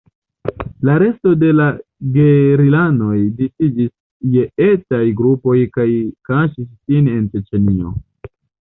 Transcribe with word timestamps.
La 0.87 0.93
resto 1.03 1.33
de 1.43 1.51
la 1.57 1.67
gerilanoj 2.15 3.19
disiĝis 3.43 3.93
je 4.39 4.49
etaj 4.73 5.05
grupoj 5.23 5.59
kaj 5.79 5.89
kaŝis 6.33 6.69
sin 6.75 7.17
en 7.19 7.33
Ĉeĉenio. 7.39 7.99